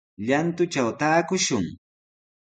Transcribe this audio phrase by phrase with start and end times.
[0.27, 1.65] Llantutraw taakushun.